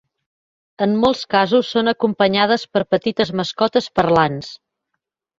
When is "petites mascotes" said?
2.93-3.91